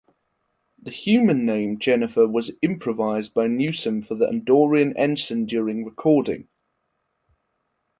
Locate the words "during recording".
5.45-6.47